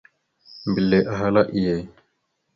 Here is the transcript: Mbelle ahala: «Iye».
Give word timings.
Mbelle 0.69 0.99
ahala: 1.13 1.41
«Iye». 1.59 1.75